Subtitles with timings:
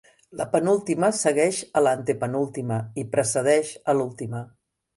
[0.39, 4.45] La penúltima segueix a l'antepenúltima, i precedeix a l'última.